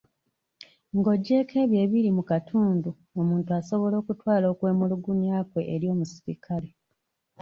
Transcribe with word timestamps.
Ng'oggyeeko 0.97 1.55
ebyo 1.63 1.77
ebiri 1.85 2.09
mu 2.17 2.23
katundu, 2.29 2.89
omuntu 3.19 3.49
asobola 3.59 3.95
okutwala 4.01 4.45
okwemulugunya 4.53 5.37
kwe 5.49 5.61
eri 5.73 5.85
omusirikale. 5.93 6.69